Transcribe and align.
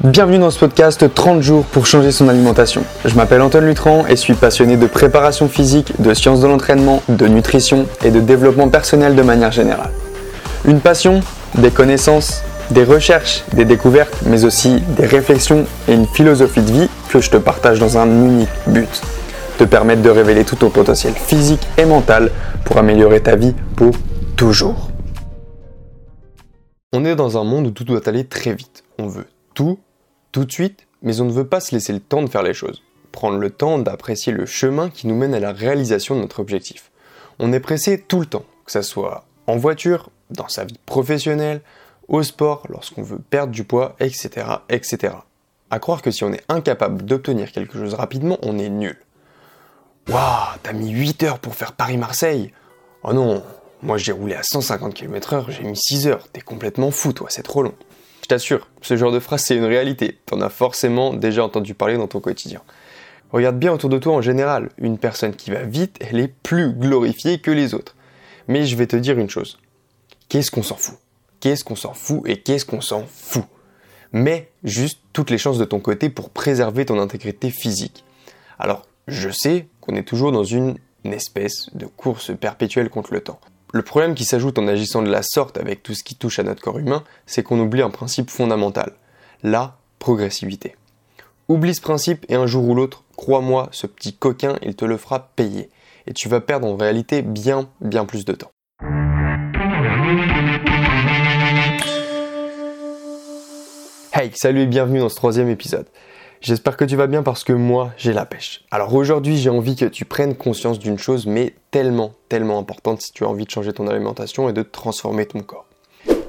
Bienvenue 0.00 0.38
dans 0.38 0.50
ce 0.50 0.58
podcast 0.58 1.14
30 1.14 1.42
jours 1.42 1.64
pour 1.66 1.84
changer 1.86 2.12
son 2.12 2.26
alimentation. 2.28 2.82
Je 3.04 3.14
m'appelle 3.14 3.42
Antoine 3.42 3.66
Lutran 3.66 4.06
et 4.06 4.16
suis 4.16 4.32
passionné 4.32 4.78
de 4.78 4.86
préparation 4.86 5.48
physique, 5.48 6.00
de 6.00 6.14
sciences 6.14 6.40
de 6.40 6.48
l'entraînement, 6.48 7.02
de 7.10 7.28
nutrition 7.28 7.86
et 8.02 8.10
de 8.10 8.18
développement 8.18 8.68
personnel 8.68 9.14
de 9.14 9.22
manière 9.22 9.52
générale. 9.52 9.92
Une 10.64 10.80
passion, 10.80 11.20
des 11.56 11.70
connaissances, 11.70 12.42
des 12.70 12.84
recherches, 12.84 13.44
des 13.52 13.66
découvertes, 13.66 14.16
mais 14.24 14.44
aussi 14.44 14.80
des 14.96 15.06
réflexions 15.06 15.66
et 15.86 15.92
une 15.92 16.06
philosophie 16.06 16.62
de 16.62 16.72
vie 16.72 16.88
que 17.10 17.20
je 17.20 17.30
te 17.30 17.36
partage 17.36 17.78
dans 17.78 17.98
un 17.98 18.06
unique 18.06 18.48
but. 18.66 19.02
Te 19.58 19.64
permettre 19.64 20.00
de 20.02 20.10
révéler 20.10 20.44
tout 20.44 20.56
ton 20.56 20.70
potentiel 20.70 21.12
physique 21.12 21.68
et 21.76 21.84
mental 21.84 22.30
pour 22.64 22.78
améliorer 22.78 23.20
ta 23.20 23.36
vie 23.36 23.54
pour 23.76 23.92
toujours. 24.36 24.88
On 26.94 27.04
est 27.04 27.14
dans 27.14 27.38
un 27.38 27.44
monde 27.44 27.66
où 27.66 27.70
tout 27.70 27.84
doit 27.84 28.08
aller 28.08 28.24
très 28.24 28.54
vite. 28.54 28.84
On 28.98 29.06
veut 29.06 29.26
tout 29.54 29.78
tout 30.32 30.46
de 30.46 30.52
suite, 30.52 30.86
mais 31.02 31.20
on 31.20 31.26
ne 31.26 31.32
veut 31.32 31.46
pas 31.46 31.60
se 31.60 31.74
laisser 31.74 31.92
le 31.92 32.00
temps 32.00 32.22
de 32.22 32.30
faire 32.30 32.42
les 32.42 32.54
choses, 32.54 32.82
prendre 33.12 33.38
le 33.38 33.50
temps 33.50 33.78
d'apprécier 33.78 34.32
le 34.32 34.46
chemin 34.46 34.88
qui 34.88 35.06
nous 35.06 35.14
mène 35.14 35.34
à 35.34 35.40
la 35.40 35.52
réalisation 35.52 36.16
de 36.16 36.22
notre 36.22 36.40
objectif. 36.40 36.90
On 37.38 37.52
est 37.52 37.60
pressé 37.60 38.00
tout 38.00 38.20
le 38.20 38.26
temps, 38.26 38.44
que 38.64 38.72
ce 38.72 38.82
soit 38.82 39.26
en 39.46 39.56
voiture, 39.56 40.10
dans 40.30 40.48
sa 40.48 40.64
vie 40.64 40.78
professionnelle, 40.86 41.60
au 42.08 42.22
sport, 42.22 42.66
lorsqu'on 42.68 43.02
veut 43.02 43.18
perdre 43.18 43.52
du 43.52 43.64
poids, 43.64 43.94
etc., 44.00 44.46
etc. 44.68 45.14
À 45.70 45.78
croire 45.78 46.02
que 46.02 46.10
si 46.10 46.24
on 46.24 46.32
est 46.32 46.44
incapable 46.48 47.04
d'obtenir 47.04 47.52
quelque 47.52 47.78
chose 47.78 47.94
rapidement, 47.94 48.38
on 48.42 48.58
est 48.58 48.68
nul. 48.68 48.98
Waouh, 50.08 50.56
t'as 50.62 50.72
mis 50.72 50.90
8 50.90 51.22
heures 51.22 51.38
pour 51.38 51.54
faire 51.54 51.72
Paris-Marseille 51.72 52.52
Oh 53.02 53.12
non, 53.12 53.42
moi 53.82 53.98
j'ai 53.98 54.12
roulé 54.12 54.34
à 54.34 54.42
150 54.42 54.94
km/h, 54.94 55.50
j'ai 55.50 55.62
mis 55.64 55.76
6 55.76 56.06
heures, 56.06 56.28
t'es 56.32 56.40
complètement 56.40 56.90
fou 56.90 57.12
toi, 57.12 57.28
c'est 57.30 57.42
trop 57.42 57.62
long. 57.62 57.74
T'assure, 58.32 58.66
ce 58.80 58.96
genre 58.96 59.12
de 59.12 59.18
phrase 59.18 59.44
c'est 59.44 59.58
une 59.58 59.66
réalité. 59.66 60.18
T'en 60.24 60.40
as 60.40 60.48
forcément 60.48 61.12
déjà 61.12 61.44
entendu 61.44 61.74
parler 61.74 61.98
dans 61.98 62.08
ton 62.08 62.20
quotidien. 62.20 62.62
Regarde 63.30 63.58
bien 63.58 63.74
autour 63.74 63.90
de 63.90 63.98
toi 63.98 64.14
en 64.14 64.22
général. 64.22 64.70
Une 64.78 64.96
personne 64.96 65.36
qui 65.36 65.50
va 65.50 65.64
vite, 65.64 65.98
elle 66.00 66.18
est 66.18 66.32
plus 66.42 66.72
glorifiée 66.72 67.40
que 67.40 67.50
les 67.50 67.74
autres. 67.74 67.94
Mais 68.48 68.64
je 68.64 68.74
vais 68.74 68.86
te 68.86 68.96
dire 68.96 69.18
une 69.18 69.28
chose. 69.28 69.58
Qu'est-ce 70.30 70.50
qu'on 70.50 70.62
s'en 70.62 70.76
fout? 70.76 70.96
Qu'est-ce 71.40 71.62
qu'on 71.62 71.76
s'en 71.76 71.92
fout 71.92 72.22
et 72.24 72.38
qu'est-ce 72.38 72.64
qu'on 72.64 72.80
s'en 72.80 73.04
fout? 73.06 73.44
Mais 74.12 74.50
juste 74.64 75.00
toutes 75.12 75.28
les 75.28 75.36
chances 75.36 75.58
de 75.58 75.66
ton 75.66 75.80
côté 75.80 76.08
pour 76.08 76.30
préserver 76.30 76.86
ton 76.86 76.98
intégrité 76.98 77.50
physique. 77.50 78.02
Alors, 78.58 78.86
je 79.08 79.28
sais 79.28 79.66
qu'on 79.82 79.94
est 79.94 80.08
toujours 80.08 80.32
dans 80.32 80.44
une 80.44 80.78
espèce 81.04 81.68
de 81.74 81.84
course 81.84 82.32
perpétuelle 82.40 82.88
contre 82.88 83.12
le 83.12 83.20
temps. 83.20 83.40
Le 83.74 83.80
problème 83.80 84.14
qui 84.14 84.26
s'ajoute 84.26 84.58
en 84.58 84.68
agissant 84.68 85.00
de 85.00 85.10
la 85.10 85.22
sorte 85.22 85.56
avec 85.56 85.82
tout 85.82 85.94
ce 85.94 86.04
qui 86.04 86.14
touche 86.14 86.38
à 86.38 86.42
notre 86.42 86.60
corps 86.60 86.78
humain, 86.78 87.04
c'est 87.24 87.42
qu'on 87.42 87.58
oublie 87.58 87.80
un 87.80 87.88
principe 87.88 88.28
fondamental, 88.28 88.92
la 89.42 89.78
progressivité. 89.98 90.76
Oublie 91.48 91.74
ce 91.74 91.80
principe 91.80 92.26
et 92.28 92.34
un 92.34 92.46
jour 92.46 92.68
ou 92.68 92.74
l'autre, 92.74 93.02
crois-moi, 93.16 93.70
ce 93.72 93.86
petit 93.86 94.12
coquin, 94.12 94.58
il 94.60 94.76
te 94.76 94.84
le 94.84 94.98
fera 94.98 95.30
payer. 95.36 95.70
Et 96.06 96.12
tu 96.12 96.28
vas 96.28 96.42
perdre 96.42 96.66
en 96.66 96.76
réalité 96.76 97.22
bien, 97.22 97.70
bien 97.80 98.04
plus 98.04 98.26
de 98.26 98.34
temps. 98.34 98.50
Hey, 104.12 104.32
salut 104.34 104.60
et 104.60 104.66
bienvenue 104.66 104.98
dans 104.98 105.08
ce 105.08 105.16
troisième 105.16 105.48
épisode. 105.48 105.86
J'espère 106.42 106.76
que 106.76 106.84
tu 106.84 106.96
vas 106.96 107.06
bien 107.06 107.22
parce 107.22 107.44
que 107.44 107.52
moi, 107.52 107.92
j'ai 107.96 108.12
la 108.12 108.26
pêche. 108.26 108.64
Alors 108.72 108.92
aujourd'hui, 108.96 109.36
j'ai 109.36 109.48
envie 109.48 109.76
que 109.76 109.84
tu 109.84 110.04
prennes 110.04 110.34
conscience 110.34 110.80
d'une 110.80 110.98
chose, 110.98 111.24
mais 111.24 111.54
tellement, 111.70 112.14
tellement 112.28 112.58
importante 112.58 113.00
si 113.00 113.12
tu 113.12 113.22
as 113.22 113.28
envie 113.28 113.44
de 113.44 113.50
changer 113.50 113.72
ton 113.72 113.86
alimentation 113.86 114.48
et 114.48 114.52
de 114.52 114.62
transformer 114.62 115.26
ton 115.26 115.42
corps. 115.42 115.68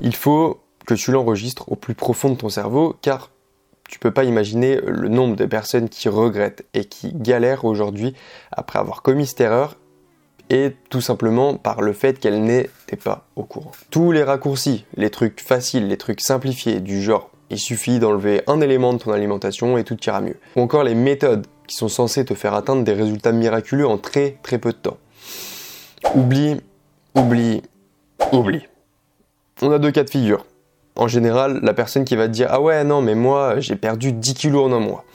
Il 0.02 0.16
faut 0.16 0.62
que 0.86 0.94
tu 0.94 1.12
l'enregistres 1.12 1.72
au 1.72 1.76
plus 1.76 1.96
profond 1.96 2.30
de 2.30 2.36
ton 2.36 2.50
cerveau, 2.50 2.96
car 3.02 3.32
tu 3.90 3.98
peux 3.98 4.12
pas 4.12 4.24
imaginer 4.24 4.80
le 4.86 5.10
nombre 5.10 5.36
de 5.36 5.48
personnes 5.48 5.90
qui 5.90 6.10
regrettent 6.10 6.64
et 6.76 6.86
qui 6.86 7.12
galèrent 7.16 7.66
aujourd'hui 7.66 8.14
après 8.52 8.78
avoir 8.78 9.02
commis 9.02 9.26
cette 9.26 9.42
erreur 9.42 9.78
et 10.52 10.76
tout 10.92 11.02
simplement 11.02 11.56
par 11.56 11.82
le 11.82 11.92
fait 11.92 12.20
qu'elles 12.20 12.44
n'étaient 12.44 12.98
pas 12.98 13.26
au 13.36 13.46
courant. 13.46 13.72
Tous 13.90 14.12
les 14.12 14.22
raccourcis, 14.22 14.86
les 14.96 15.10
trucs 15.10 15.42
faciles, 15.42 15.88
les 15.88 15.98
trucs 15.98 16.22
simplifiés 16.22 16.82
du 16.82 17.02
genre 17.02 17.32
il 17.54 17.60
suffit 17.60 18.00
d'enlever 18.00 18.42
un 18.48 18.62
élément 18.62 18.94
de 18.94 18.98
ton 18.98 19.12
alimentation 19.12 19.78
et 19.78 19.84
tout 19.84 19.98
ira 20.06 20.22
mieux. 20.22 20.38
Ou 20.56 20.62
encore 20.62 20.84
les 20.84 20.96
méthodes 20.96 21.46
qui 21.68 21.76
sont 21.76 21.88
censées 21.88 22.26
te 22.26 22.34
faire 22.34 22.54
atteindre 22.54 22.84
des 22.84 22.94
résultats 22.94 23.32
miraculeux 23.32 23.88
en 23.88 23.98
très 23.98 24.38
très 24.44 24.58
peu 24.58 24.72
de 24.72 24.78
temps. 24.78 24.98
Oublie, 26.16 26.58
oublie, 27.16 27.62
oublie. 28.32 28.64
On 29.62 29.72
a 29.72 29.80
deux 29.80 29.92
cas 29.92 30.04
de 30.04 30.10
figure. 30.10 30.46
En 30.96 31.08
général, 31.08 31.60
la 31.64 31.74
personne 31.74 32.06
qui 32.06 32.16
va 32.16 32.28
te 32.28 32.34
dire 32.34 32.48
Ah 32.50 32.60
ouais, 32.60 32.84
non, 32.84 33.02
mais 33.02 33.16
moi 33.16 33.60
j'ai 33.60 33.76
perdu 33.76 34.12
10 34.12 34.34
kilos 34.34 34.66
en 34.66 34.76
un 34.76 34.80
mois. 34.80 35.06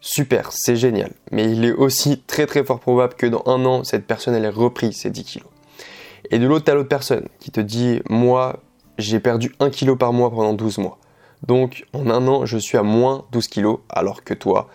Super, 0.00 0.52
c'est 0.52 0.76
génial. 0.76 1.10
Mais 1.30 1.50
il 1.50 1.64
est 1.64 1.72
aussi 1.72 2.20
très 2.26 2.46
très 2.46 2.64
fort 2.64 2.80
probable 2.80 3.14
que 3.14 3.26
dans 3.26 3.42
un 3.46 3.64
an, 3.64 3.84
cette 3.84 4.06
personne 4.06 4.34
ait 4.34 4.48
repris 4.48 4.92
ces 4.92 5.10
10 5.10 5.24
kilos. 5.24 5.48
Et 6.30 6.38
de 6.38 6.46
l'autre, 6.46 6.64
t'as 6.64 6.74
l'autre 6.74 6.88
personne 6.88 7.28
qui 7.38 7.50
te 7.50 7.60
dit 7.60 8.00
Moi, 8.10 8.60
j'ai 8.98 9.20
perdu 9.20 9.54
1 9.60 9.70
kilo 9.70 9.96
par 9.96 10.12
mois 10.12 10.30
pendant 10.30 10.52
12 10.52 10.78
mois. 10.78 10.98
Donc 11.42 11.86
en 11.92 12.10
un 12.10 12.26
an, 12.28 12.46
je 12.46 12.58
suis 12.58 12.78
à 12.78 12.82
moins 12.82 13.24
12 13.32 13.48
kilos, 13.48 13.78
alors 13.88 14.24
que 14.24 14.34
toi, 14.34 14.68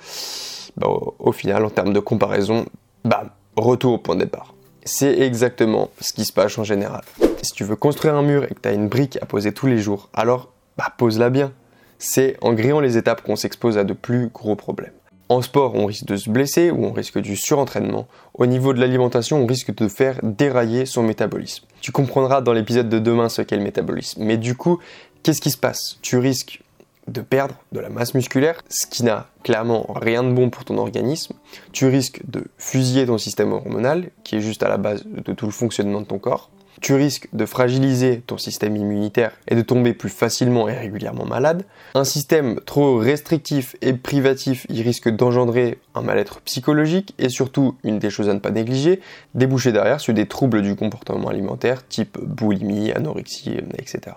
bah, 0.77 0.87
au, 1.19 1.31
final, 1.31 1.65
en 1.65 1.69
termes 1.69 1.93
de 1.93 1.99
comparaison, 1.99 2.65
bah, 3.03 3.35
retour 3.55 3.93
au 3.93 3.97
point 3.97 4.15
de 4.15 4.21
départ. 4.21 4.53
C'est 4.83 5.19
exactement 5.19 5.89
ce 5.99 6.13
qui 6.13 6.25
se 6.25 6.33
passe 6.33 6.57
en 6.57 6.63
général. 6.63 7.03
Si 7.43 7.53
tu 7.53 7.63
veux 7.63 7.75
construire 7.75 8.15
un 8.15 8.23
mur 8.23 8.45
et 8.45 8.53
que 8.53 8.59
tu 8.61 8.69
as 8.69 8.73
une 8.73 8.87
brique 8.87 9.17
à 9.21 9.25
poser 9.25 9.51
tous 9.51 9.67
les 9.67 9.79
jours, 9.79 10.09
alors 10.13 10.49
bah, 10.77 10.93
pose-la 10.97 11.29
bien. 11.29 11.51
C'est 11.99 12.37
en 12.41 12.53
grillant 12.53 12.79
les 12.79 12.97
étapes 12.97 13.21
qu'on 13.21 13.35
s'expose 13.35 13.77
à 13.77 13.83
de 13.83 13.93
plus 13.93 14.29
gros 14.29 14.55
problèmes. 14.55 14.93
En 15.29 15.41
sport, 15.41 15.75
on 15.75 15.85
risque 15.85 16.03
de 16.05 16.17
se 16.17 16.29
blesser 16.29 16.71
ou 16.71 16.83
on 16.83 16.91
risque 16.91 17.19
du 17.19 17.37
surentraînement. 17.37 18.05
Au 18.33 18.45
niveau 18.47 18.73
de 18.73 18.81
l'alimentation, 18.81 19.41
on 19.41 19.45
risque 19.45 19.73
de 19.73 19.87
faire 19.87 20.19
dérailler 20.23 20.85
son 20.85 21.03
métabolisme. 21.03 21.63
Tu 21.79 21.93
comprendras 21.93 22.41
dans 22.41 22.51
l'épisode 22.51 22.89
de 22.89 22.99
demain 22.99 23.29
ce 23.29 23.41
qu'est 23.41 23.55
le 23.55 23.63
métabolisme. 23.63 24.23
Mais 24.25 24.35
du 24.35 24.55
coup, 24.55 24.79
qu'est-ce 25.23 25.41
qui 25.41 25.51
se 25.51 25.57
passe? 25.57 25.97
Tu 26.01 26.17
risques 26.17 26.61
de 27.07 27.21
perdre 27.21 27.55
de 27.71 27.79
la 27.79 27.89
masse 27.89 28.13
musculaire, 28.13 28.61
ce 28.69 28.85
qui 28.85 29.03
n'a 29.03 29.27
clairement 29.43 29.91
rien 29.93 30.23
de 30.23 30.31
bon 30.31 30.49
pour 30.49 30.65
ton 30.65 30.77
organisme. 30.77 31.35
Tu 31.71 31.87
risques 31.87 32.21
de 32.27 32.45
fusiller 32.57 33.05
ton 33.05 33.17
système 33.17 33.51
hormonal, 33.51 34.09
qui 34.23 34.35
est 34.35 34.41
juste 34.41 34.63
à 34.63 34.69
la 34.69 34.77
base 34.77 35.03
de 35.05 35.33
tout 35.33 35.45
le 35.45 35.51
fonctionnement 35.51 36.01
de 36.01 36.05
ton 36.05 36.19
corps. 36.19 36.49
Tu 36.79 36.95
risques 36.95 37.27
de 37.33 37.45
fragiliser 37.45 38.21
ton 38.25 38.37
système 38.39 38.75
immunitaire 38.75 39.33
et 39.47 39.55
de 39.55 39.61
tomber 39.61 39.93
plus 39.93 40.09
facilement 40.09 40.67
et 40.67 40.73
régulièrement 40.73 41.25
malade. 41.25 41.65
Un 41.93 42.05
système 42.05 42.59
trop 42.61 42.97
restrictif 42.97 43.75
et 43.81 43.93
privatif, 43.93 44.65
il 44.69 44.81
risque 44.81 45.09
d'engendrer 45.09 45.79
un 45.93 46.01
mal-être 46.01 46.41
psychologique 46.41 47.13
et 47.19 47.29
surtout, 47.29 47.75
une 47.83 47.99
des 47.99 48.09
choses 48.09 48.29
à 48.29 48.33
ne 48.33 48.39
pas 48.39 48.51
négliger, 48.51 48.99
déboucher 49.35 49.71
derrière 49.71 49.99
sur 49.99 50.13
des 50.13 50.27
troubles 50.27 50.63
du 50.63 50.75
comportement 50.75 51.27
alimentaire 51.27 51.87
type 51.87 52.17
boulimie, 52.19 52.91
anorexie, 52.91 53.57
etc. 53.77 54.15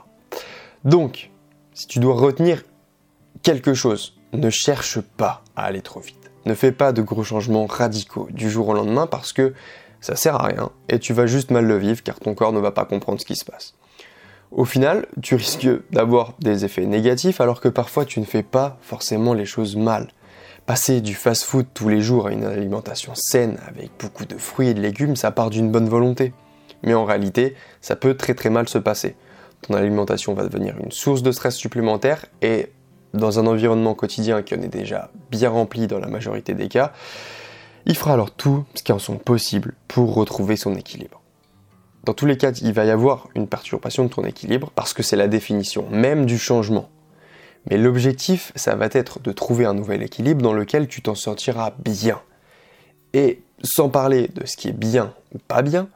Donc, 0.84 1.30
si 1.72 1.86
tu 1.86 1.98
dois 1.98 2.14
retenir 2.14 2.62
quelque 3.42 3.72
chose, 3.72 4.14
ne 4.34 4.50
cherche 4.50 5.00
pas 5.00 5.42
à 5.56 5.64
aller 5.64 5.80
trop 5.80 6.00
vite. 6.00 6.30
Ne 6.44 6.54
fais 6.54 6.72
pas 6.72 6.92
de 6.92 7.00
gros 7.00 7.24
changements 7.24 7.64
radicaux 7.64 8.28
du 8.30 8.50
jour 8.50 8.68
au 8.68 8.74
lendemain 8.74 9.06
parce 9.06 9.32
que 9.32 9.54
ça 10.02 10.14
sert 10.14 10.34
à 10.34 10.46
rien 10.46 10.70
et 10.90 10.98
tu 10.98 11.14
vas 11.14 11.26
juste 11.26 11.50
mal 11.50 11.64
le 11.64 11.78
vivre 11.78 12.02
car 12.02 12.20
ton 12.20 12.34
corps 12.34 12.52
ne 12.52 12.60
va 12.60 12.70
pas 12.70 12.84
comprendre 12.84 13.18
ce 13.18 13.24
qui 13.24 13.36
se 13.36 13.46
passe. 13.46 13.74
Au 14.50 14.66
final, 14.66 15.06
tu 15.22 15.36
risques 15.36 15.66
d'avoir 15.90 16.34
des 16.38 16.66
effets 16.66 16.84
négatifs 16.84 17.40
alors 17.40 17.62
que 17.62 17.68
parfois 17.68 18.04
tu 18.04 18.20
ne 18.20 18.26
fais 18.26 18.42
pas 18.42 18.76
forcément 18.82 19.32
les 19.32 19.46
choses 19.46 19.76
mal. 19.76 20.08
Passer 20.66 21.00
du 21.00 21.14
fast-food 21.14 21.66
tous 21.72 21.88
les 21.88 22.02
jours 22.02 22.26
à 22.26 22.32
une 22.32 22.44
alimentation 22.44 23.14
saine 23.14 23.58
avec 23.66 23.90
beaucoup 23.98 24.26
de 24.26 24.36
fruits 24.36 24.68
et 24.68 24.74
de 24.74 24.82
légumes, 24.82 25.16
ça 25.16 25.30
part 25.30 25.48
d'une 25.48 25.72
bonne 25.72 25.88
volonté. 25.88 26.34
Mais 26.82 26.92
en 26.92 27.06
réalité, 27.06 27.54
ça 27.80 27.96
peut 27.96 28.14
très 28.14 28.34
très 28.34 28.50
mal 28.50 28.68
se 28.68 28.78
passer 28.78 29.16
ton 29.66 29.74
alimentation 29.74 30.34
va 30.34 30.44
devenir 30.44 30.76
une 30.78 30.92
source 30.92 31.22
de 31.22 31.32
stress 31.32 31.56
supplémentaire 31.56 32.26
et 32.42 32.70
dans 33.14 33.38
un 33.38 33.46
environnement 33.46 33.94
quotidien 33.94 34.42
qui 34.42 34.54
en 34.54 34.62
est 34.62 34.68
déjà 34.68 35.10
bien 35.30 35.50
rempli 35.50 35.86
dans 35.86 35.98
la 35.98 36.08
majorité 36.08 36.54
des 36.54 36.68
cas, 36.68 36.92
il 37.86 37.96
fera 37.96 38.14
alors 38.14 38.30
tout 38.30 38.64
ce 38.74 38.82
qui 38.82 38.92
en 38.92 38.98
sont 38.98 39.16
possible 39.16 39.74
pour 39.88 40.14
retrouver 40.14 40.56
son 40.56 40.74
équilibre. 40.74 41.22
Dans 42.04 42.12
tous 42.12 42.26
les 42.26 42.36
cas, 42.36 42.50
il 42.50 42.72
va 42.72 42.84
y 42.84 42.90
avoir 42.90 43.28
une 43.34 43.48
perturbation 43.48 44.04
de 44.04 44.10
ton 44.10 44.24
équilibre 44.24 44.70
parce 44.74 44.92
que 44.92 45.02
c'est 45.02 45.16
la 45.16 45.28
définition 45.28 45.86
même 45.90 46.26
du 46.26 46.38
changement. 46.38 46.90
Mais 47.70 47.78
l'objectif, 47.78 48.52
ça 48.56 48.74
va 48.74 48.88
être 48.92 49.20
de 49.20 49.32
trouver 49.32 49.64
un 49.64 49.72
nouvel 49.72 50.02
équilibre 50.02 50.42
dans 50.42 50.52
lequel 50.52 50.86
tu 50.88 51.00
t'en 51.00 51.14
sortiras 51.14 51.72
bien. 51.78 52.20
Et 53.14 53.40
sans 53.62 53.88
parler 53.88 54.28
de 54.28 54.44
ce 54.44 54.56
qui 54.56 54.68
est 54.68 54.72
bien 54.72 55.14
ou 55.34 55.38
pas 55.38 55.62
bien, 55.62 55.88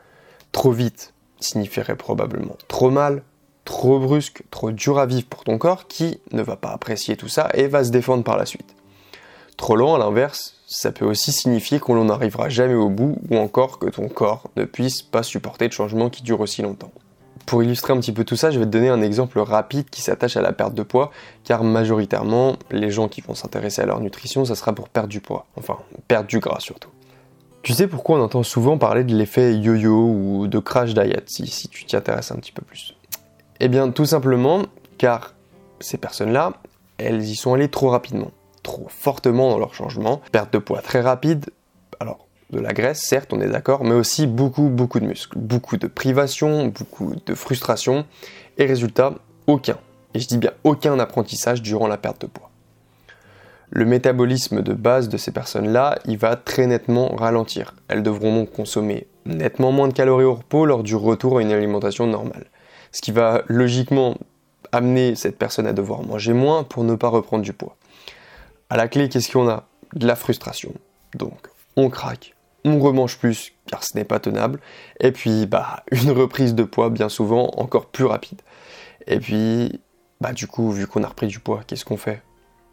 trop 0.52 0.72
vite 0.72 1.12
signifierait 1.40 1.96
probablement 1.96 2.56
trop 2.68 2.90
mal, 2.90 3.22
trop 3.68 3.98
brusque, 3.98 4.44
trop 4.50 4.70
dur 4.70 4.98
à 4.98 5.04
vivre 5.04 5.26
pour 5.26 5.44
ton 5.44 5.58
corps 5.58 5.86
qui 5.88 6.20
ne 6.32 6.40
va 6.40 6.56
pas 6.56 6.70
apprécier 6.70 7.18
tout 7.18 7.28
ça 7.28 7.50
et 7.52 7.68
va 7.68 7.84
se 7.84 7.90
défendre 7.90 8.24
par 8.24 8.38
la 8.38 8.46
suite. 8.46 8.74
Trop 9.58 9.76
lent, 9.76 9.94
à 9.94 9.98
l'inverse, 9.98 10.54
ça 10.66 10.90
peut 10.90 11.04
aussi 11.04 11.32
signifier 11.32 11.78
qu'on 11.78 11.94
n'en 11.94 12.08
arrivera 12.08 12.48
jamais 12.48 12.72
au 12.72 12.88
bout 12.88 13.18
ou 13.28 13.36
encore 13.36 13.78
que 13.78 13.90
ton 13.90 14.08
corps 14.08 14.48
ne 14.56 14.64
puisse 14.64 15.02
pas 15.02 15.22
supporter 15.22 15.68
de 15.68 15.74
changements 15.74 16.08
qui 16.08 16.22
durent 16.22 16.40
aussi 16.40 16.62
longtemps. 16.62 16.92
Pour 17.44 17.62
illustrer 17.62 17.92
un 17.92 17.98
petit 17.98 18.12
peu 18.12 18.24
tout 18.24 18.36
ça, 18.36 18.50
je 18.50 18.58
vais 18.58 18.64
te 18.64 18.70
donner 18.70 18.88
un 18.88 19.02
exemple 19.02 19.38
rapide 19.38 19.90
qui 19.90 20.00
s'attache 20.00 20.38
à 20.38 20.40
la 20.40 20.52
perte 20.54 20.72
de 20.72 20.82
poids, 20.82 21.10
car 21.44 21.62
majoritairement, 21.62 22.56
les 22.70 22.90
gens 22.90 23.08
qui 23.08 23.20
vont 23.20 23.34
s'intéresser 23.34 23.82
à 23.82 23.86
leur 23.86 24.00
nutrition, 24.00 24.46
ça 24.46 24.54
sera 24.54 24.72
pour 24.72 24.88
perdre 24.88 25.10
du 25.10 25.20
poids, 25.20 25.44
enfin 25.56 25.76
perdre 26.08 26.26
du 26.26 26.40
gras 26.40 26.60
surtout. 26.60 26.90
Tu 27.60 27.74
sais 27.74 27.86
pourquoi 27.86 28.18
on 28.18 28.22
entend 28.22 28.42
souvent 28.42 28.78
parler 28.78 29.04
de 29.04 29.14
l'effet 29.14 29.54
yo-yo 29.54 29.92
ou 29.92 30.46
de 30.46 30.58
crash 30.58 30.94
diet, 30.94 31.24
si, 31.26 31.46
si 31.46 31.68
tu 31.68 31.84
t'y 31.84 31.96
intéresses 31.96 32.32
un 32.32 32.36
petit 32.36 32.52
peu 32.52 32.62
plus 32.62 32.94
Eh 33.60 33.68
bien 33.68 33.90
tout 33.90 34.04
simplement 34.04 34.62
car 34.98 35.34
ces 35.80 35.98
personnes-là, 35.98 36.54
elles 36.98 37.22
y 37.24 37.36
sont 37.36 37.54
allées 37.54 37.68
trop 37.68 37.90
rapidement, 37.90 38.30
trop 38.62 38.86
fortement 38.88 39.50
dans 39.50 39.58
leur 39.58 39.74
changement, 39.74 40.20
perte 40.32 40.52
de 40.52 40.58
poids 40.58 40.82
très 40.82 41.00
rapide, 41.00 41.46
alors 42.00 42.26
de 42.50 42.60
la 42.60 42.72
graisse, 42.72 43.00
certes, 43.00 43.32
on 43.32 43.40
est 43.40 43.48
d'accord, 43.48 43.84
mais 43.84 43.94
aussi 43.94 44.26
beaucoup, 44.26 44.68
beaucoup 44.68 45.00
de 45.00 45.06
muscles, 45.06 45.38
beaucoup 45.38 45.76
de 45.76 45.86
privation, 45.86 46.66
beaucoup 46.66 47.14
de 47.26 47.34
frustration, 47.34 48.06
et 48.56 48.64
résultat, 48.64 49.14
aucun, 49.46 49.76
et 50.14 50.20
je 50.20 50.26
dis 50.26 50.38
bien 50.38 50.52
aucun 50.64 50.98
apprentissage 50.98 51.62
durant 51.62 51.86
la 51.86 51.98
perte 51.98 52.22
de 52.22 52.26
poids. 52.26 52.50
Le 53.70 53.84
métabolisme 53.84 54.62
de 54.62 54.72
base 54.72 55.10
de 55.10 55.18
ces 55.18 55.30
personnes-là, 55.30 55.98
il 56.06 56.16
va 56.16 56.36
très 56.36 56.66
nettement 56.66 57.14
ralentir. 57.14 57.74
Elles 57.88 58.02
devront 58.02 58.34
donc 58.34 58.50
consommer 58.50 59.06
nettement 59.26 59.72
moins 59.72 59.88
de 59.88 59.92
calories 59.92 60.24
au 60.24 60.36
repos 60.36 60.64
lors 60.64 60.82
du 60.82 60.96
retour 60.96 61.36
à 61.36 61.42
une 61.42 61.52
alimentation 61.52 62.06
normale. 62.06 62.46
Ce 62.92 63.00
qui 63.00 63.12
va 63.12 63.42
logiquement 63.46 64.16
amener 64.72 65.14
cette 65.14 65.38
personne 65.38 65.66
à 65.66 65.72
devoir 65.72 66.02
manger 66.02 66.32
moins 66.32 66.64
pour 66.64 66.84
ne 66.84 66.94
pas 66.94 67.08
reprendre 67.08 67.42
du 67.42 67.52
poids. 67.52 67.76
À 68.70 68.76
la 68.76 68.88
clé, 68.88 69.08
qu'est-ce 69.08 69.32
qu'on 69.32 69.48
a? 69.48 69.66
De 69.94 70.06
la 70.06 70.16
frustration. 70.16 70.72
Donc, 71.14 71.48
on 71.76 71.88
craque, 71.88 72.34
on 72.64 72.78
remange 72.78 73.18
plus 73.18 73.52
car 73.66 73.84
ce 73.84 73.96
n'est 73.96 74.04
pas 74.04 74.18
tenable, 74.18 74.60
et 75.00 75.12
puis 75.12 75.46
bah 75.46 75.84
une 75.90 76.10
reprise 76.10 76.54
de 76.54 76.64
poids 76.64 76.90
bien 76.90 77.08
souvent 77.08 77.50
encore 77.56 77.86
plus 77.86 78.04
rapide. 78.04 78.40
Et 79.06 79.20
puis 79.20 79.80
bah 80.20 80.32
du 80.32 80.46
coup 80.46 80.70
vu 80.70 80.86
qu'on 80.86 81.04
a 81.04 81.08
repris 81.08 81.26
du 81.26 81.38
poids, 81.38 81.60
qu'est-ce 81.66 81.84
qu'on 81.84 81.96
fait? 81.96 82.22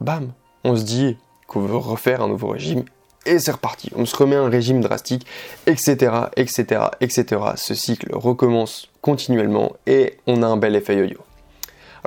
Bam, 0.02 0.32
on 0.64 0.76
se 0.76 0.84
dit 0.84 1.18
qu'on 1.48 1.62
veut 1.62 1.76
refaire 1.76 2.22
un 2.22 2.28
nouveau 2.28 2.48
régime 2.50 2.86
et 3.26 3.40
c'est 3.40 3.52
reparti. 3.52 3.92
On 3.96 4.06
se 4.06 4.16
remet 4.16 4.36
un 4.36 4.50
régime 4.50 4.82
drastique, 4.82 5.26
etc., 5.68 6.12
etc., 6.36 6.82
etc. 7.02 7.42
Ce 7.56 7.74
cycle 7.74 8.10
recommence 8.14 8.90
continuellement 9.02 9.74
et 9.88 10.18
on 10.28 10.44
a 10.44 10.48
un 10.48 10.58
bel 10.58 10.76
effet 10.76 10.98
yo-yo. 10.98 11.20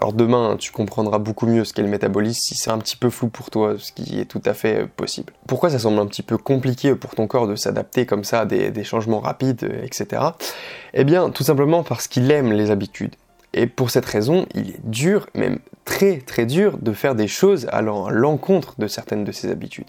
Alors 0.01 0.13
demain, 0.13 0.57
tu 0.57 0.71
comprendras 0.71 1.19
beaucoup 1.19 1.47
mieux 1.47 1.65
ce 1.65 1.73
qu'est 1.73 1.83
le 1.83 1.89
métabolisme 1.89 2.41
si 2.41 2.55
c'est 2.55 2.71
un 2.71 2.79
petit 2.79 2.97
peu 2.97 3.11
flou 3.11 3.29
pour 3.29 3.51
toi, 3.51 3.75
ce 3.79 3.91
qui 3.91 4.21
est 4.21 4.27
tout 4.27 4.43
à 4.45 4.55
fait 4.55 4.87
possible. 4.87 5.33
Pourquoi 5.49 5.71
ça 5.71 5.81
semble 5.81 5.99
un 5.99 6.07
petit 6.07 6.23
peu 6.23 6.39
compliqué 6.39 6.95
pour 6.95 7.17
ton 7.17 7.27
corps 7.27 7.49
de 7.49 7.57
s'adapter 7.57 8.07
comme 8.07 8.23
ça 8.23 8.41
à 8.41 8.45
des, 8.45 8.85
changements 8.85 9.19
rapides, 9.19 9.69
etc. 9.83 10.23
Eh 10.95 11.03
bien, 11.03 11.31
tout 11.31 11.43
simplement 11.43 11.83
parce 11.83 12.07
qu'il 12.07 12.31
aime 12.31 12.53
les 12.53 12.71
habitudes. 12.71 13.17
Et 13.55 13.67
pour 13.67 13.91
cette 13.91 14.07
raison, 14.07 14.47
il 14.55 14.71
est 14.71 14.81
dur, 14.85 15.27
même 15.35 15.59
très 15.85 16.19
très 16.19 16.47
dur, 16.47 16.79
de 16.79 16.93
faire 16.93 17.17
des 17.17 17.27
choses 17.27 17.67
allant 17.73 18.07
à 18.07 18.13
l'encontre 18.13 18.75
de 18.79 18.87
certaines 18.87 19.25
de 19.25 19.33
ses 19.33 19.51
habitudes. 19.51 19.89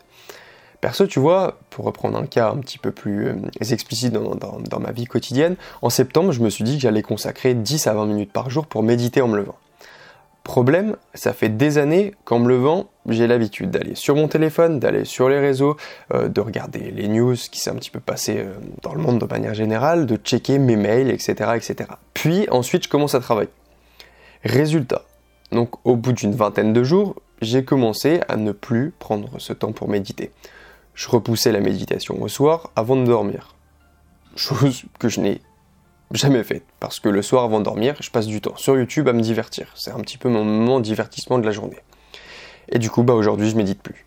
Perso, 0.82 1.08
tu 1.08 1.20
vois, 1.20 1.60
pour 1.70 1.86
reprendre 1.86 2.18
un 2.18 2.26
cas 2.26 2.52
un 2.52 2.58
petit 2.58 2.78
peu 2.78 2.92
plus 2.92 3.28
euh, 3.28 3.36
explicite 3.72 4.14
dans, 4.14 4.80
ma 4.80 4.92
vie 4.92 5.06
quotidienne, 5.06 5.56
en 5.82 5.90
septembre, 5.90 6.32
je 6.32 6.42
me 6.42 6.50
suis 6.50 6.64
dit 6.64 6.76
que 6.76 6.82
j'allais 6.82 7.02
consacrer 7.02 7.54
10 7.54 7.88
à 7.88 7.94
20 7.94 8.06
minutes 8.06 8.32
par 8.32 8.50
jour 8.50 8.66
pour 8.66 8.82
méditer 8.82 9.22
en 9.22 9.28
me 9.28 9.36
levant. 9.38 9.58
Problème, 10.44 10.96
ça 11.14 11.34
fait 11.34 11.50
des 11.50 11.78
années 11.78 12.16
qu'en 12.24 12.40
me 12.40 12.48
levant, 12.48 12.90
j'ai 13.10 13.28
l'habitude 13.28 13.72
d'aller 13.72 13.94
sur 13.94 14.16
mon 14.16 14.30
téléphone, 14.30 14.80
d'aller 14.80 15.04
sur 15.04 15.28
les 15.28 15.38
réseaux, 15.38 15.76
euh, 16.14 16.30
de 16.30 16.40
regarder 16.40 16.92
les 16.92 17.10
news 17.10 17.36
qui 17.36 17.60
s'est 17.60 17.70
un 17.70 17.76
petit 17.76 17.92
peu 17.92 18.00
passé 18.00 18.38
euh, 18.38 18.54
dans 18.82 18.94
le 18.94 19.02
monde 19.02 19.20
de 19.20 19.26
manière 19.26 19.54
générale, 19.54 20.06
de 20.06 20.16
checker 20.16 20.60
mes 20.60 20.78
mails, 20.78 21.10
etc., 21.10 21.52
etc. 21.56 21.90
Puis 22.14 22.48
ensuite, 22.50 22.86
je 22.86 22.90
commence 22.90 23.16
à 23.16 23.20
travailler. 23.20 23.50
Résultat. 24.46 25.04
Donc, 25.52 25.72
au 25.84 25.98
bout 25.98 26.14
d'une 26.14 26.34
vingtaine 26.34 26.72
de 26.72 26.84
jours, 26.84 27.16
j'ai 27.42 27.66
commencé 27.66 28.22
à 28.30 28.38
ne 28.38 28.54
plus 28.54 28.94
prendre 28.98 29.30
ce 29.40 29.52
temps 29.52 29.74
pour 29.74 29.90
méditer. 29.90 30.32
Je 30.94 31.10
repoussais 31.10 31.52
la 31.52 31.60
méditation 31.60 32.22
au 32.22 32.28
soir 32.28 32.72
avant 32.76 32.96
de 32.96 33.06
dormir. 33.06 33.56
Chose 34.36 34.84
que 35.00 35.10
je 35.10 35.20
n'ai 35.20 35.42
jamais 36.12 36.44
faite. 36.44 36.64
Parce 36.80 37.00
que 37.00 37.10
le 37.10 37.22
soir 37.22 37.44
avant 37.44 37.60
de 37.60 37.66
dormir, 37.66 37.96
je 38.00 38.10
passe 38.10 38.28
du 38.28 38.42
temps 38.42 38.56
sur 38.58 38.78
YouTube 38.78 39.08
à 39.08 39.14
me 39.14 39.22
divertir. 39.22 39.72
C'est 39.76 39.92
un 39.92 40.00
petit 40.00 40.18
peu 40.18 40.30
mon 40.30 40.44
moment 40.44 40.80
divertissement 40.80 41.40
de 41.40 41.46
la 41.46 41.52
journée. 41.52 41.80
Et 42.70 42.80
du 42.80 42.90
coup, 42.90 43.04
bah 43.04 43.14
aujourd'hui, 43.14 43.50
je 43.50 43.56
médite 43.56 43.82
plus. 43.82 44.06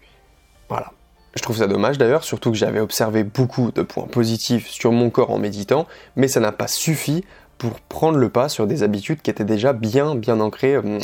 Voilà. 0.68 0.92
Je 1.34 1.42
trouve 1.42 1.56
ça 1.56 1.66
dommage 1.66 1.96
d'ailleurs, 1.96 2.24
surtout 2.24 2.50
que 2.50 2.58
j'avais 2.58 2.80
observé 2.80 3.24
beaucoup 3.24 3.72
de 3.72 3.82
points 3.82 4.06
positifs 4.06 4.68
sur 4.68 4.92
mon 4.92 5.08
corps 5.08 5.30
en 5.30 5.38
méditant, 5.38 5.86
mais 6.14 6.28
ça 6.28 6.40
n'a 6.40 6.52
pas 6.52 6.68
suffi 6.68 7.24
pour 7.56 7.80
prendre 7.80 8.18
le 8.18 8.28
pas 8.28 8.50
sur 8.50 8.66
des 8.66 8.82
habitudes 8.82 9.22
qui 9.22 9.30
étaient 9.30 9.44
déjà 9.44 9.72
bien 9.72 10.14
bien 10.14 10.40
ancrées 10.40 10.74
euh, 10.74 10.98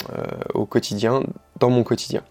au 0.52 0.66
quotidien, 0.66 1.22
dans 1.60 1.70
mon 1.70 1.82
quotidien. 1.82 2.22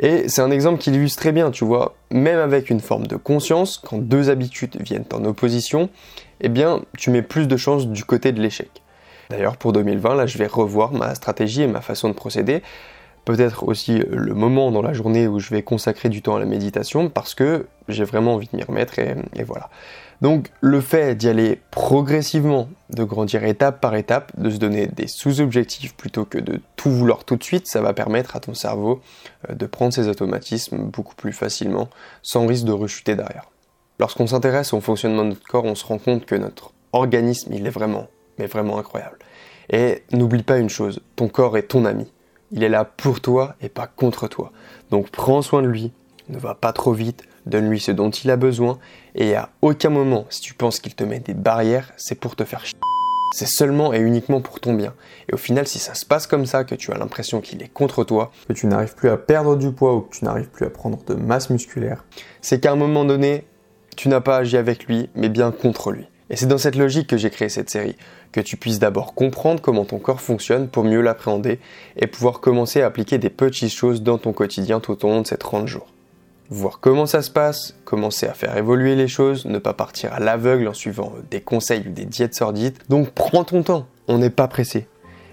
Et 0.00 0.28
c'est 0.28 0.40
un 0.40 0.50
exemple 0.50 0.80
qui 0.80 0.90
l'illustre 0.90 1.20
très 1.20 1.30
bien, 1.30 1.50
tu 1.50 1.64
vois, 1.64 1.94
même 2.10 2.38
avec 2.38 2.70
une 2.70 2.80
forme 2.80 3.06
de 3.06 3.16
conscience, 3.16 3.78
quand 3.78 3.98
deux 3.98 4.30
habitudes 4.30 4.78
viennent 4.80 5.04
en 5.12 5.24
opposition, 5.26 5.90
eh 6.40 6.48
bien, 6.48 6.80
tu 6.96 7.10
mets 7.10 7.22
plus 7.22 7.46
de 7.46 7.56
chances 7.58 7.86
du 7.86 8.04
côté 8.04 8.32
de 8.32 8.40
l'échec. 8.40 8.70
D'ailleurs, 9.28 9.58
pour 9.58 9.72
2020, 9.72 10.14
là, 10.14 10.26
je 10.26 10.38
vais 10.38 10.46
revoir 10.46 10.92
ma 10.92 11.14
stratégie 11.14 11.62
et 11.62 11.66
ma 11.66 11.82
façon 11.82 12.08
de 12.08 12.14
procéder. 12.14 12.62
Peut-être 13.26 13.68
aussi 13.68 14.02
le 14.10 14.32
moment 14.32 14.72
dans 14.72 14.80
la 14.80 14.94
journée 14.94 15.28
où 15.28 15.38
je 15.38 15.50
vais 15.50 15.62
consacrer 15.62 16.08
du 16.08 16.22
temps 16.22 16.36
à 16.36 16.40
la 16.40 16.46
méditation 16.46 17.10
parce 17.10 17.34
que 17.34 17.66
j'ai 17.86 18.04
vraiment 18.04 18.34
envie 18.34 18.48
de 18.50 18.56
m'y 18.56 18.64
remettre 18.64 18.98
et, 18.98 19.14
et 19.36 19.42
voilà. 19.42 19.68
Donc 20.20 20.50
le 20.60 20.80
fait 20.80 21.14
d'y 21.14 21.28
aller 21.28 21.60
progressivement, 21.70 22.68
de 22.90 23.04
grandir 23.04 23.44
étape 23.44 23.80
par 23.80 23.94
étape, 23.94 24.32
de 24.38 24.50
se 24.50 24.58
donner 24.58 24.86
des 24.86 25.06
sous-objectifs 25.06 25.94
plutôt 25.94 26.24
que 26.24 26.38
de 26.38 26.60
tout 26.76 26.90
vouloir 26.90 27.24
tout 27.24 27.36
de 27.36 27.42
suite, 27.42 27.66
ça 27.66 27.80
va 27.80 27.94
permettre 27.94 28.36
à 28.36 28.40
ton 28.40 28.52
cerveau 28.52 29.00
euh, 29.48 29.54
de 29.54 29.66
prendre 29.66 29.94
ses 29.94 30.08
automatismes 30.08 30.78
beaucoup 30.78 31.14
plus 31.14 31.32
facilement 31.32 31.88
sans 32.22 32.46
risque 32.46 32.64
de 32.64 32.72
rechuter 32.72 33.16
derrière. 33.16 33.50
Lorsqu'on 33.98 34.26
s'intéresse 34.26 34.72
au 34.72 34.80
fonctionnement 34.80 35.24
de 35.24 35.30
notre 35.30 35.46
corps, 35.46 35.64
on 35.64 35.74
se 35.74 35.84
rend 35.84 35.98
compte 35.98 36.26
que 36.26 36.34
notre 36.34 36.72
organisme, 36.92 37.52
il 37.52 37.66
est 37.66 37.70
vraiment, 37.70 38.08
mais 38.38 38.46
vraiment 38.46 38.78
incroyable. 38.78 39.18
Et 39.70 40.02
n'oublie 40.12 40.42
pas 40.42 40.58
une 40.58 40.70
chose, 40.70 41.00
ton 41.16 41.28
corps 41.28 41.56
est 41.56 41.68
ton 41.68 41.84
ami. 41.84 42.10
Il 42.50 42.64
est 42.64 42.68
là 42.68 42.84
pour 42.84 43.20
toi 43.20 43.54
et 43.60 43.68
pas 43.68 43.86
contre 43.86 44.26
toi. 44.26 44.52
Donc 44.90 45.10
prends 45.10 45.40
soin 45.40 45.62
de 45.62 45.68
lui, 45.68 45.92
ne 46.30 46.38
va 46.38 46.54
pas 46.54 46.72
trop 46.72 46.92
vite, 46.92 47.24
donne-lui 47.46 47.80
ce 47.80 47.92
dont 47.92 48.10
il 48.10 48.30
a 48.30 48.36
besoin, 48.36 48.78
et 49.14 49.34
à 49.34 49.50
aucun 49.62 49.90
moment, 49.90 50.26
si 50.30 50.40
tu 50.40 50.54
penses 50.54 50.80
qu'il 50.80 50.94
te 50.94 51.04
met 51.04 51.20
des 51.20 51.34
barrières, 51.34 51.92
c'est 51.96 52.14
pour 52.14 52.36
te 52.36 52.44
faire 52.44 52.64
chier. 52.64 52.78
C'est 53.32 53.46
seulement 53.46 53.94
et 53.94 54.00
uniquement 54.00 54.40
pour 54.40 54.58
ton 54.58 54.74
bien. 54.74 54.92
Et 55.28 55.34
au 55.34 55.36
final, 55.36 55.66
si 55.66 55.78
ça 55.78 55.94
se 55.94 56.04
passe 56.04 56.26
comme 56.26 56.46
ça, 56.46 56.64
que 56.64 56.74
tu 56.74 56.90
as 56.90 56.98
l'impression 56.98 57.40
qu'il 57.40 57.62
est 57.62 57.72
contre 57.72 58.02
toi, 58.02 58.32
que 58.48 58.52
tu 58.52 58.66
n'arrives 58.66 58.96
plus 58.96 59.08
à 59.08 59.16
perdre 59.16 59.56
du 59.56 59.70
poids 59.70 59.94
ou 59.94 60.00
que 60.00 60.16
tu 60.16 60.24
n'arrives 60.24 60.48
plus 60.48 60.66
à 60.66 60.70
prendre 60.70 60.98
de 61.04 61.14
masse 61.14 61.48
musculaire, 61.48 62.04
c'est 62.40 62.60
qu'à 62.60 62.72
un 62.72 62.76
moment 62.76 63.04
donné, 63.04 63.44
tu 63.96 64.08
n'as 64.08 64.20
pas 64.20 64.38
agi 64.38 64.56
avec 64.56 64.86
lui, 64.86 65.10
mais 65.14 65.28
bien 65.28 65.52
contre 65.52 65.92
lui. 65.92 66.08
Et 66.28 66.36
c'est 66.36 66.46
dans 66.46 66.58
cette 66.58 66.76
logique 66.76 67.08
que 67.08 67.16
j'ai 67.16 67.30
créé 67.30 67.48
cette 67.48 67.70
série, 67.70 67.96
que 68.32 68.40
tu 68.40 68.56
puisses 68.56 68.78
d'abord 68.78 69.14
comprendre 69.14 69.60
comment 69.60 69.84
ton 69.84 69.98
corps 69.98 70.20
fonctionne 70.20 70.68
pour 70.68 70.84
mieux 70.84 71.00
l'appréhender 71.00 71.58
et 71.96 72.06
pouvoir 72.06 72.40
commencer 72.40 72.82
à 72.82 72.86
appliquer 72.86 73.18
des 73.18 73.30
petites 73.30 73.72
choses 73.72 74.02
dans 74.02 74.18
ton 74.18 74.32
quotidien 74.32 74.80
tout 74.80 75.04
au 75.04 75.08
long 75.08 75.22
de 75.22 75.26
ces 75.26 75.36
30 75.36 75.66
jours. 75.66 75.88
Voir 76.50 76.80
comment 76.80 77.06
ça 77.06 77.22
se 77.22 77.30
passe, 77.30 77.76
commencer 77.84 78.26
à 78.26 78.34
faire 78.34 78.56
évoluer 78.56 78.96
les 78.96 79.06
choses, 79.06 79.44
ne 79.46 79.58
pas 79.58 79.72
partir 79.72 80.12
à 80.12 80.18
l'aveugle 80.18 80.66
en 80.66 80.74
suivant 80.74 81.12
des 81.30 81.40
conseils 81.40 81.86
ou 81.86 81.92
des 81.92 82.04
diètes 82.04 82.34
sordides. 82.34 82.76
Donc 82.88 83.10
prends 83.10 83.44
ton 83.44 83.62
temps, 83.62 83.86
on 84.08 84.18
n'est 84.18 84.30
pas 84.30 84.48
pressé. 84.48 84.88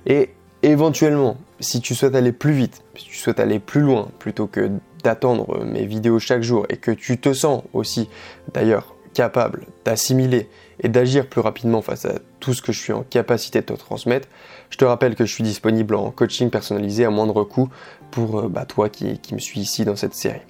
Et 0.06 0.30
éventuellement, 0.62 1.38
si 1.60 1.82
tu 1.82 1.96
souhaites 1.96 2.16
aller 2.16 2.32
plus 2.32 2.54
vite, 2.54 2.84
si 2.96 3.06
tu 3.06 3.16
souhaites 3.16 3.40
aller 3.40 3.60
plus 3.60 3.82
loin, 3.82 4.10
plutôt 4.20 4.46
que 4.46 4.70
d'attendre 5.04 5.64
mes 5.66 5.86
vidéos 5.86 6.20
chaque 6.20 6.44
jour 6.44 6.66
et 6.70 6.78
que 6.78 6.92
tu 6.92 7.18
te 7.18 7.34
sens 7.34 7.64
aussi 7.74 8.10
d'ailleurs 8.54 8.96
capable 9.14 9.66
d'assimiler 9.84 10.48
et 10.82 10.90
d'agir 10.90 11.28
plus 11.28 11.42
rapidement 11.42 11.82
face 11.82 12.06
à 12.06 12.20
tout 12.40 12.54
ce 12.54 12.62
que 12.62 12.72
je 12.72 12.80
suis 12.80 12.94
en 12.94 13.02
capacité 13.02 13.62
de 13.62 13.66
te 13.66 13.74
transmettre, 13.74 14.28
je 14.70 14.78
te 14.78 14.86
rappelle 14.86 15.16
que 15.16 15.26
je 15.26 15.34
suis 15.34 15.44
disponible 15.44 15.96
en 15.96 16.12
coaching 16.12 16.52
personnalisé 16.52 17.04
à 17.06 17.10
moindre 17.10 17.44
coût 17.44 17.70
pour 18.12 18.40
euh, 18.40 18.48
bah, 18.48 18.66
toi 18.66 18.90
qui, 18.90 19.20
me 19.34 19.40
suis 19.40 19.60
ici 19.60 19.86
dans 19.86 19.96
cette 19.96 20.14
série, 20.14 20.42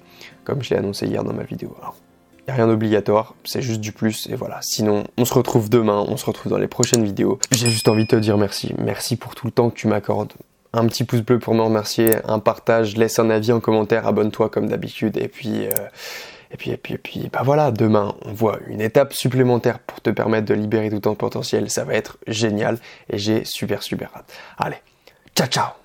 comme 0.48 0.62
je 0.62 0.70
l'ai 0.70 0.76
annoncé 0.76 1.06
hier 1.06 1.22
dans 1.22 1.34
ma 1.34 1.42
vidéo. 1.42 1.76
il 1.76 2.44
n'y 2.46 2.52
a 2.52 2.54
rien 2.54 2.66
d'obligatoire, 2.66 3.34
c'est 3.44 3.60
juste 3.60 3.80
du 3.80 3.92
plus 3.92 4.26
et 4.30 4.34
voilà. 4.34 4.58
Sinon, 4.62 5.04
on 5.18 5.26
se 5.26 5.34
retrouve 5.34 5.68
demain, 5.68 6.04
on 6.08 6.16
se 6.16 6.24
retrouve 6.24 6.50
dans 6.50 6.58
les 6.58 6.68
prochaines 6.68 7.04
vidéos. 7.04 7.38
J'ai 7.50 7.68
juste 7.68 7.86
envie 7.86 8.04
de 8.04 8.08
te 8.08 8.16
dire 8.16 8.38
merci. 8.38 8.74
Merci 8.78 9.16
pour 9.16 9.34
tout 9.34 9.46
le 9.46 9.52
temps 9.52 9.68
que 9.68 9.76
tu 9.76 9.88
m'accordes 9.88 10.32
un 10.72 10.86
petit 10.86 11.04
pouce 11.04 11.20
bleu 11.20 11.38
pour 11.38 11.54
me 11.54 11.62
remercier, 11.62 12.16
un 12.26 12.38
partage, 12.38 12.96
laisse 12.96 13.18
un 13.18 13.30
avis 13.30 13.52
en 13.52 13.60
commentaire, 13.60 14.06
abonne-toi 14.06 14.48
comme 14.48 14.68
d'habitude 14.68 15.16
et 15.16 15.28
puis 15.28 15.66
euh, 15.66 15.70
et 16.50 16.56
puis 16.56 16.70
et 16.70 16.76
puis 16.76 16.94
et 16.94 16.98
puis 16.98 17.30
bah 17.32 17.40
voilà, 17.42 17.70
demain 17.70 18.14
on 18.24 18.32
voit 18.32 18.58
une 18.66 18.80
étape 18.80 19.14
supplémentaire 19.14 19.78
pour 19.78 20.00
te 20.00 20.10
permettre 20.10 20.46
de 20.46 20.54
libérer 20.54 20.90
tout 20.90 21.00
ton 21.00 21.14
potentiel, 21.14 21.70
ça 21.70 21.84
va 21.84 21.94
être 21.94 22.18
génial 22.26 22.78
et 23.10 23.18
j'ai 23.18 23.44
super 23.44 23.82
super 23.82 24.10
hâte. 24.14 24.32
Allez, 24.58 24.82
ciao 25.34 25.48
ciao. 25.48 25.77